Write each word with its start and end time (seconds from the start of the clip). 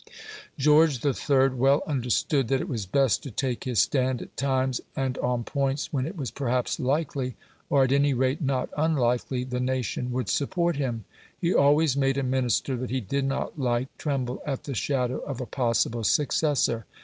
George 0.57 1.05
III. 1.05 1.49
well 1.49 1.83
understood 1.85 2.47
that 2.47 2.59
it 2.59 2.67
was 2.67 2.87
best 2.87 3.21
to 3.21 3.29
take 3.29 3.65
his 3.65 3.77
stand 3.77 4.19
at 4.19 4.35
times 4.35 4.81
and 4.95 5.15
on 5.19 5.43
points 5.43 5.93
when 5.93 6.07
it 6.07 6.17
was 6.17 6.31
perhaps 6.31 6.79
likely, 6.79 7.35
or 7.69 7.83
at 7.83 7.91
any 7.91 8.11
rate 8.11 8.41
not 8.41 8.71
unlikely, 8.75 9.43
the 9.43 9.59
nation 9.59 10.11
would 10.11 10.27
support 10.27 10.75
him. 10.75 11.05
He 11.39 11.53
always 11.53 11.95
made 11.95 12.17
a 12.17 12.23
Minister 12.23 12.75
that 12.77 12.89
he 12.89 12.99
did 12.99 13.25
not 13.25 13.59
like 13.59 13.95
tremble 13.99 14.41
at 14.43 14.63
the 14.63 14.73
shadow 14.73 15.19
of 15.19 15.39
a 15.39 15.45
possible 15.45 16.03
successor. 16.03 16.87